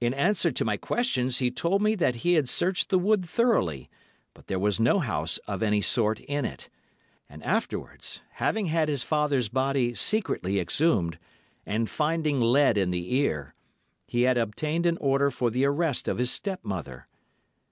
In 0.00 0.12
answer 0.12 0.50
to 0.50 0.64
my 0.64 0.76
questions 0.76 1.38
he 1.38 1.48
told 1.52 1.82
me 1.82 1.94
that 1.94 2.16
he 2.26 2.32
had 2.34 2.48
searched 2.48 2.88
the 2.90 2.98
wood 2.98 3.24
thoroughly, 3.24 3.88
but 4.34 4.48
there 4.48 4.58
was 4.58 4.80
no 4.80 4.98
house 4.98 5.38
of 5.46 5.62
any 5.62 5.80
sort 5.80 6.18
in 6.18 6.44
it, 6.44 6.68
and 7.28 7.44
afterwards, 7.44 8.22
having 8.32 8.66
had 8.66 8.88
his 8.88 9.04
father's 9.04 9.48
body 9.48 9.94
secretly 9.94 10.58
exhumed, 10.58 11.16
and 11.64 11.88
finding 11.88 12.40
lead 12.40 12.76
in 12.76 12.90
the 12.90 13.14
ear, 13.14 13.54
he 14.08 14.22
had 14.22 14.36
obtained 14.36 14.84
an 14.84 14.96
order 15.00 15.30
for 15.30 15.48
the 15.48 15.64
arrest 15.64 16.08
of 16.08 16.18
his 16.18 16.32
step 16.32 16.64
mother. 16.64 17.06